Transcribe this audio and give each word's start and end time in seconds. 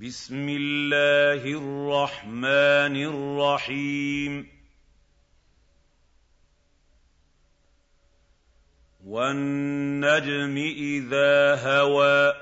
بسم 0.00 0.56
الله 0.60 1.42
الرحمن 1.46 2.96
الرحيم 3.54 4.48
والنجم 9.06 10.56
اذا 10.74 11.38
هوى 11.62 12.34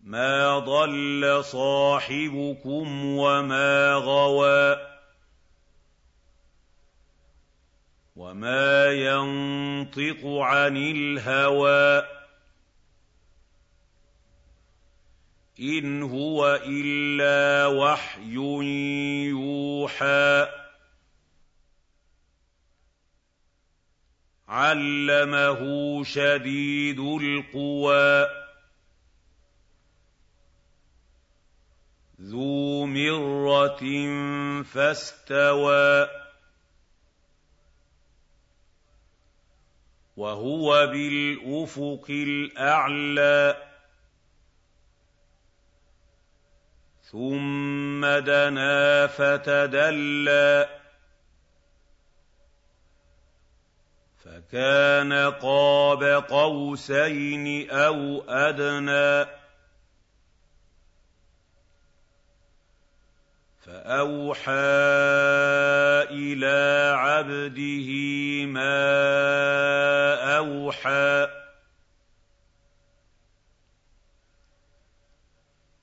ما 0.00 0.58
ضل 0.58 1.44
صاحبكم 1.44 2.86
وما 3.04 3.92
غوى 3.94 4.76
وما 8.16 8.84
ينطق 8.92 10.26
عن 10.26 10.76
الهوى 10.76 12.19
إِنْ 15.60 16.02
هُوَ 16.02 16.60
إِلَّا 16.66 17.66
وَحْيٌ 17.66 18.34
يُوحَىٰ 19.28 20.48
عَلَّمَهُ 24.48 25.60
شَدِيدُ 26.04 27.00
الْقُوَىٰ 27.00 28.26
ذُو 32.20 32.86
مِرَّةٍ 32.86 33.84
فَاسْتَوَىٰ 34.62 36.08
وَهُوَ 40.16 40.86
بِالْأُفُقِ 40.86 42.06
الْأَعْلَىٰ 42.10 43.69
ثُمَّ 47.12 48.06
دَنَا 48.06 49.06
فَتَدَلَّىٰ 49.06 50.68
فَكَانَ 54.24 55.12
قَابَ 55.30 56.04
قَوْسَيْنِ 56.30 57.70
أَوْ 57.70 58.20
أَدْنَىٰ 58.28 59.40
فأوحى 63.60 64.80
إلى 66.10 66.90
عبده 66.96 67.90
ما 68.46 68.78
أوحى 70.38 71.28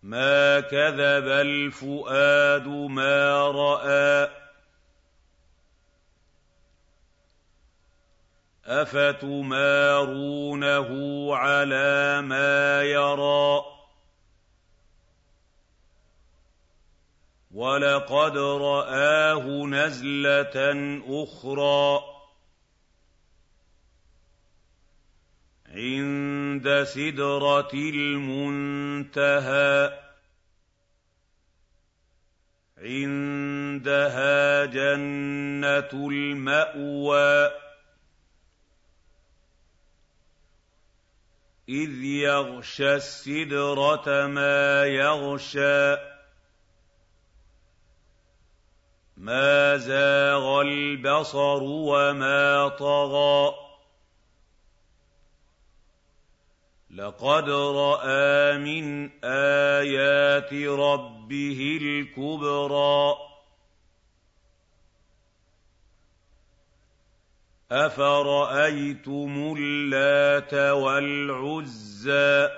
ما 0.08 0.59
كذب 0.59 1.27
الفؤاد 1.27 2.67
ما 2.67 3.47
راى 3.47 4.27
افتمارونه 8.66 10.89
على 11.36 12.22
ما 12.22 12.83
يرى 12.83 13.61
ولقد 17.55 18.38
راه 18.38 19.44
نزله 19.66 20.55
اخرى 21.23 22.16
عِندَ 25.75 26.83
سِدْرَةِ 26.83 27.71
الْمُنتَهَىٰ 27.73 29.99
عِندَهَا 32.77 34.65
جَنَّةُ 34.65 35.89
الْمَأْوَىٰ 36.09 37.52
إِذْ 41.69 42.03
يَغْشَى 42.03 42.95
السِّدْرَةَ 42.95 44.27
مَا 44.27 44.86
يَغْشَىٰ 44.86 45.97
مَا 49.17 49.77
زَاغَ 49.77 50.61
الْبَصَرُ 50.61 51.63
وَمَا 51.63 52.67
طَغَىٰ 52.67 53.67
لقد 56.97 57.49
راى 57.49 58.58
من 58.58 59.09
ايات 59.23 60.53
ربه 60.69 61.80
الكبرى 61.81 63.15
افرايتم 67.71 69.55
اللات 69.59 70.53
والعزى 70.53 72.49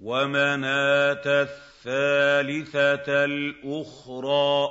ومناه 0.00 1.22
الثالثه 1.26 3.24
الاخرى 3.24 4.68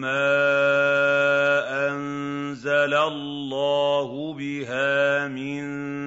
ما 0.00 0.36
انزل 1.88 2.94
الله 2.94 4.32
بها 4.34 5.28
من 5.28 5.64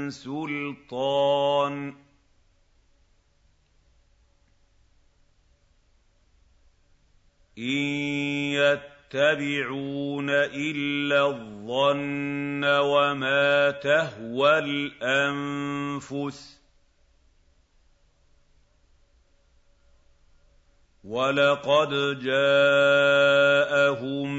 سلطان 0.10 1.94
ان 7.58 8.93
يَتَّبِعُونَ 9.16 10.30
إِلَّا 10.56 11.26
الظَّنَّ 11.28 12.64
وَمَا 12.66 13.72
تَهْوَى 13.72 14.60
الْأَنفُسُ 14.60 16.60
وَلَقَدْ 21.04 22.20
جَاءَهُم 22.20 24.34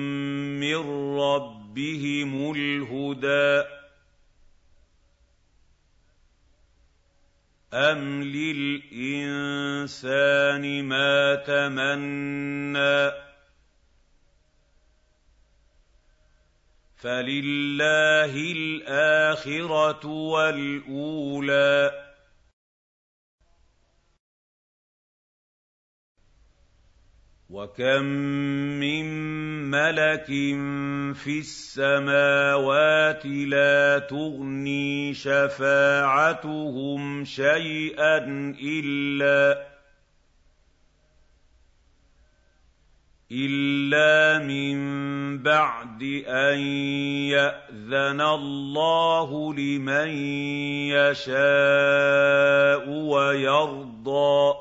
مِّن 0.61 1.11
رَّبِّهِمُ 1.19 2.53
الْهُدَىٰ 2.57 3.69
أَمْ 7.75 8.23
لِلْإِنسَانِ 8.23 10.85
مَا 10.85 11.35
تَمَنَّىٰ 11.35 13.24
فَلِلَّهِ 17.05 18.33
الْآخِرَةُ 18.57 20.05
وَالْأُولَىٰ 20.07 22.05
وكم 27.51 28.03
من 28.83 29.05
ملك 29.71 30.27
في 31.17 31.39
السماوات 31.39 33.27
لا 33.27 33.99
تغني 33.99 35.15
شفاعتهم 35.15 37.25
شيئا 37.25 38.17
الا 38.63 39.74
الا 43.33 44.45
من 44.47 44.79
بعد 45.43 46.03
ان 46.29 46.59
ياذن 47.33 48.21
الله 48.21 49.55
لمن 49.55 50.09
يشاء 50.93 52.89
ويرضى 52.89 54.55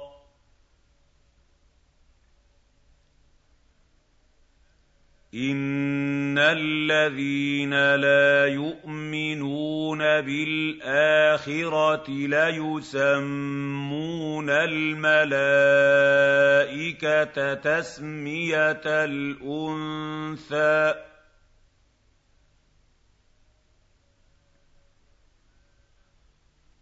ان 5.35 6.37
الذين 6.37 7.73
لا 7.95 8.47
يؤمنون 8.47 9.72
يُؤْمِنُونَ 9.93 10.01
بِالْآخِرَةِ 10.25 12.07
لَيُسَمُّونَ 12.09 14.49
الْمَلَائِكَةَ 14.49 17.37
تَسْمِيَةَ 17.53 18.83
الْأُنثَىٰ 18.85 20.85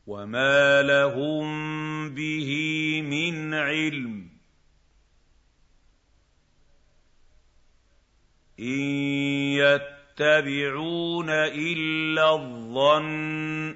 وَمَا 0.07 0.81
لَهُم 0.87 2.09
بِهِ 2.15 2.49
مِنْ 3.03 3.53
عِلْمٍ 3.53 4.27
إِن 8.59 9.91
يَتَّبِعُونَ 10.19 11.29
إِلَّا 11.29 12.31
الظَّنَّ 12.35 13.75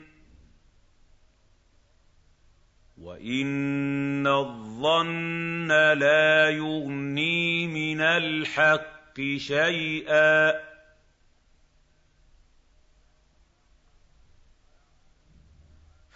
وَإِنَّ 3.01 4.27
الظَّنَّ 4.27 5.67
لَا 5.99 6.49
يُغْنِي 6.49 7.67
مِنَ 7.67 8.01
الْحَقِّ 8.01 9.15
شَيْئًا 9.37 10.74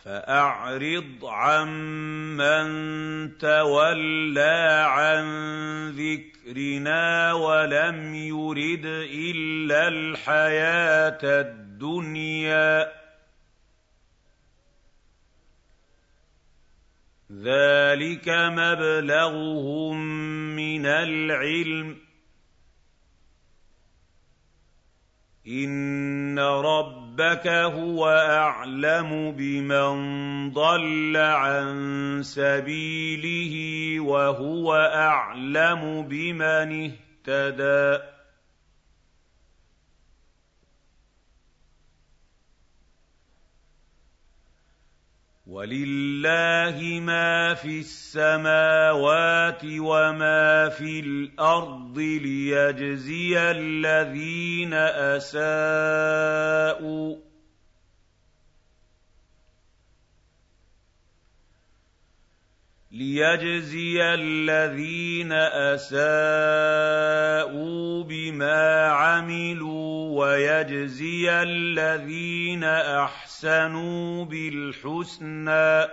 فأعرض 0.05 1.25
عمن 1.25 2.69
تولى 3.37 4.85
عن 4.89 5.25
ذكرنا 5.91 7.33
ولم 7.33 8.15
يرد 8.15 8.85
إلا 9.11 9.87
الحياة 9.87 11.19
الدنيا 11.23 12.91
ذلك 17.31 18.29
مبلغهم 18.29 20.05
من 20.55 20.85
العلم 20.85 21.97
إن 25.47 26.39
رب 26.39 26.98
ربك 27.21 27.47
هو 27.47 28.07
اعلم 28.09 29.31
بمن 29.31 30.51
ضل 30.51 31.17
عن 31.17 31.65
سبيله 32.23 33.99
وهو 34.03 34.73
اعلم 34.75 36.01
بمن 36.09 36.91
اهتدي 37.29 38.18
وَلِلَّهِ 45.49 46.77
مَا 46.99 47.53
فِي 47.53 47.79
السَّمَاوَاتِ 47.79 49.61
وَمَا 49.65 50.69
فِي 50.69 50.99
الْأَرْضِ 50.99 51.97
لِيَجْزِيَ 51.99 53.37
الَّذِينَ 53.51 54.73
أَسَاءُوا 54.73 57.15
ليجزي 62.99 64.01
الذين 64.03 65.31
اساءوا 65.71 68.03
بما 68.03 68.87
عملوا 68.87 70.17
ويجزي 70.25 71.29
الذين 71.43 72.63
احسنوا 72.63 74.25
بالحسنى 74.25 75.85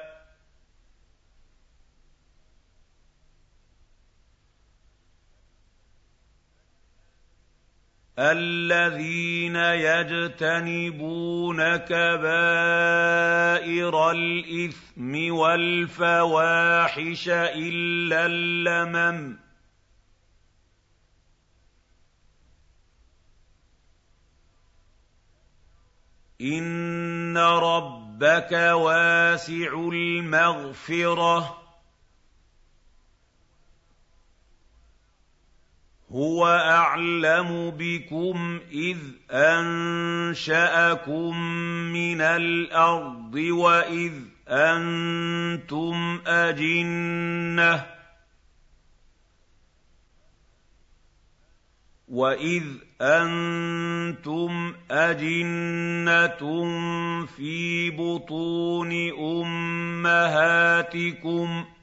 الَّذِينَ 8.18 9.56
يَجْتَنِبُونَ 9.56 11.76
كَبَائِرَ 11.76 14.10
الْإِثْمِ 14.10 15.34
وَالْفَوَاحِشَ 15.34 17.28
إِلَّا 17.28 18.26
اللَّمَمَ 18.26 19.38
إِنَّ 26.40 27.36
رَبَّكَ 27.38 28.52
وَاسِعُ 28.52 29.88
الْمَغْفِرَةِ 29.92 31.65
هُوَ 36.12 36.46
أَعْلَمُ 36.46 37.70
بِكُمْ 37.78 38.60
إِذْ 38.72 38.96
أَنشَأَكُم 39.30 41.40
مِّنَ 41.92 42.20
الْأَرْضِ 42.20 43.34
وَإِذْ 43.34 44.12
أَنتُمْ 44.48 46.20
أَجِنَّةٌ 46.26 47.76
ۖ 47.76 47.80
وَإِذْ 52.08 52.62
أَنتُمْ 53.00 54.74
أَجِنَّةٌ 54.90 56.40
فِي 57.36 57.90
بُطُونِ 57.90 58.92
أُمَّهَاتِكُمْ 59.18 61.64
ۖ 61.72 61.75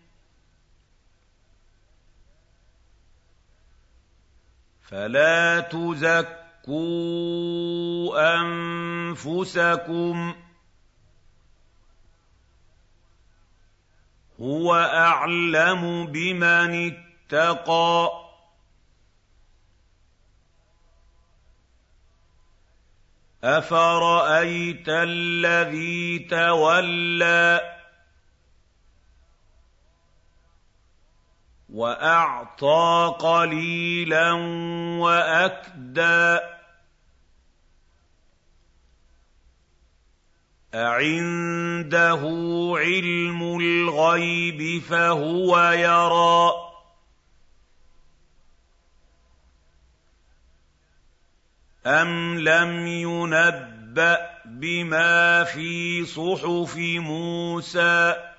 فَلَا 4.94 5.60
تُزَكُّوا 5.60 6.70
أَنفُسَكُمْ 8.42 10.32
ۖ 10.34 10.36
هُوَ 14.42 14.76
أَعْلَمُ 14.76 16.06
بِمَنِ 16.08 16.92
اتَّقَىٰ 16.94 18.10
أَفَرَأَيْتَ 23.44 24.86
الَّذِي 24.90 26.20
تَوَلَّىٰ 26.32 27.62
وَأَعْطَىٰ 31.74 33.16
قَلِيلًا 33.20 34.32
وَأَكْدَىٰ 35.02 36.40
أَعِندَهُ 40.74 42.22
عِلْمُ 42.78 43.42
الْغَيْبِ 43.60 44.82
فَهُوَ 44.82 45.50
يَرَىٰ 45.60 46.52
أَمْ 51.86 52.40
لَمْ 52.40 52.88
يُنَبَّأْ 52.88 54.20
بِمَا 54.46 55.44
فِي 55.44 56.06
صُحُفِ 56.06 56.78
مُوسَىٰ 56.78 58.33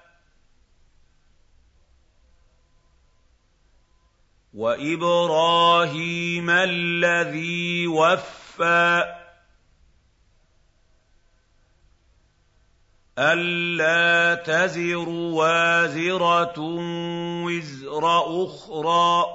وَإِبْرَاهِيمَ 4.54 6.50
الَّذِي 6.50 7.86
وَفَّىٰ 7.86 9.14
أَلَّا 13.18 14.34
تَزِرُ 14.46 15.08
وَازِرَةٌ 15.08 16.54
وِزْرَ 17.44 18.04
أُخْرَىٰ 18.46 19.26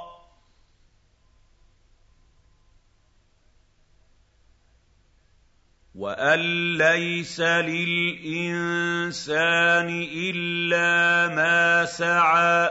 وان 6.00 6.40
ليس 6.78 7.40
للانسان 7.42 9.88
الا 10.14 11.28
ما 11.36 11.86
سعى 11.86 12.70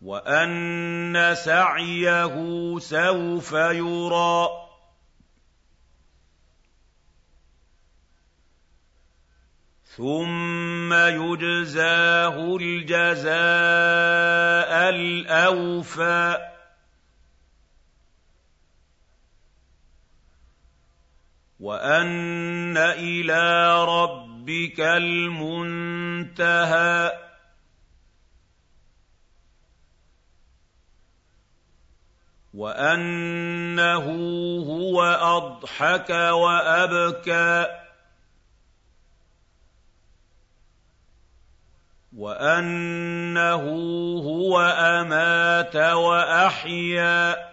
وَأَنَّ 0.00 1.12
سَعْيَهُ 1.44 2.32
سَوْفَ 2.78 3.52
يُرَىٰ 3.52 4.48
ثُمَّ 9.96 10.92
يُجْزَاهُ 10.94 12.46
الْجَزَاءَ 12.56 14.72
الْأَوْفَىٰ 14.90 16.32
وَأَنَّ 21.60 22.72
إِلَىٰ 22.88 23.52
رَبِّكَ 23.84 24.80
الْمُنتَهَىٰ 24.80 27.28
وأنه 32.54 34.04
هو 34.66 35.02
أضحك 35.02 36.10
وأبكى 36.10 37.66
وأنه 42.16 43.62
هو 44.20 44.60
أمات 44.78 45.76
وأحيا 45.76 47.50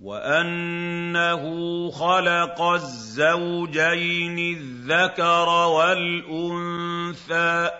وأنه 0.00 1.42
خلق 1.90 2.62
الزوجين 2.62 4.38
الذكر 4.38 5.48
والأنثى 5.48 7.76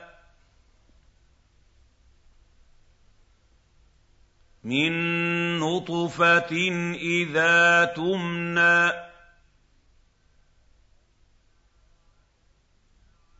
مِن 4.67 4.93
نُّطْفَةٍ 5.61 6.53
إِذَا 6.95 7.85
تُمْنَىٰ 7.97 9.07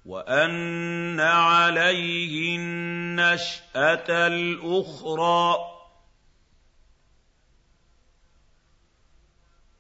وَأَنَّ 0.07 1.21
عَلَيْهِ 1.21 2.57
النَّشْأَةَ 2.57 4.09
الْأُخْرَىٰ 4.27 5.57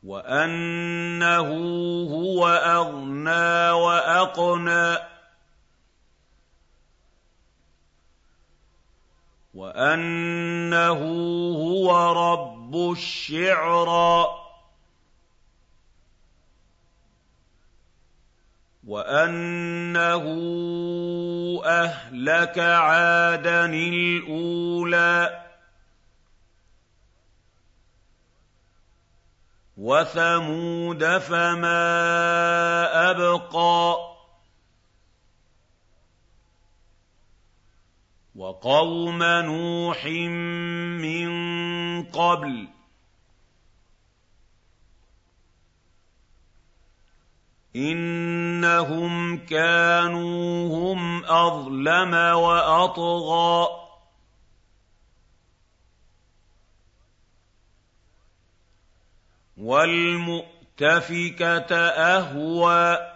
وَأَنَّهُ 0.02 1.48
هُوَ 2.38 2.46
أَغْنَىٰ 2.48 3.70
وَأَقْنَىٰ 3.70 5.15
وَأَنَّهُ 9.56 11.00
هُوَ 11.56 11.88
رَبُّ 12.12 12.92
الشِّعْرَىٰ 12.92 14.28
وَأَنَّهُ 18.86 20.25
أَهْلَكَ 21.64 22.58
عَادًا 22.58 23.64
الْأُولَىٰ 23.72 25.42
وَثَمُودَ 29.76 31.02
فَمَا 31.18 31.86
أَبْقَىٰ 33.10 34.15
وَقَوْمَ 38.37 39.19
نُوحٍ 39.23 40.05
مِّن 41.00 41.31
قَبْلُ 42.05 42.66
ۖ 42.66 42.69
إِنَّهُمْ 47.76 49.38
كَانُوا 49.38 50.38
هُمْ 50.69 51.25
أَظْلَمَ 51.25 52.14
وَأَطْغَىٰ 52.35 53.69
وَالْمُؤْتَفِكَةَ 59.57 61.76
أَهْوَىٰ 62.16 63.15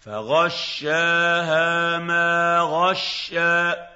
فَغَشَّاهَا 0.00 1.98
مَا 1.98 2.58
غَشَّىٰ 2.60 3.88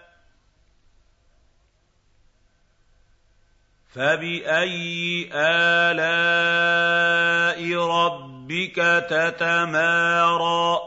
فَبِأَيِّ 3.94 5.30
آلَاءِ 5.32 7.78
رَبِّكَ 7.88 9.06
تَتَمَارَىٰ 9.11 10.78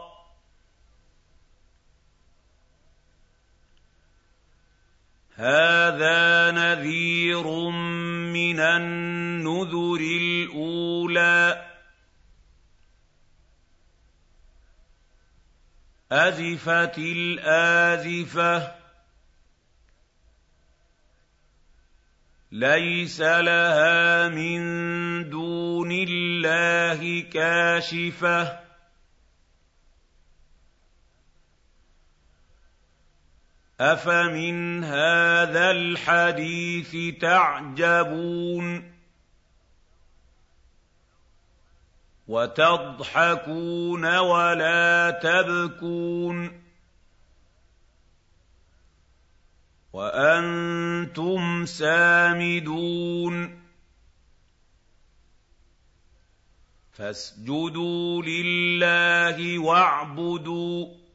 هَٰذَا 5.36 6.52
نَذِيرٌ 6.52 7.50
مِّنَ 8.30 8.60
النُّذُرِ 8.60 10.00
الْأُولَىٰ 10.22 11.67
أَزِفَتِ 16.12 16.98
الْآزِفَةُ 16.98 18.76
لَيْسَ 22.52 23.20
لَهَا 23.22 24.28
مِن 24.30 24.60
دُونِ 25.30 25.92
اللَّهِ 25.92 27.22
كَاشِفَةٌ 27.28 28.60
أَفَمِنْ 33.80 34.84
هَٰذَا 34.84 35.72
الْحَدِيثِ 35.72 37.20
تَعْجَبُونَ 37.22 38.97
وَتَضْحَكُونَ 42.28 44.06
وَلَا 44.16 45.20
تَبْكُونَ 45.24 46.64
وَأَنتُمْ 49.94 51.66
سَامِدُونَ 51.66 53.64
فَاسْجُدُوا 56.94 58.22
لِلَّهِ 58.22 59.60
وَاعْبُدُوا 59.60 61.07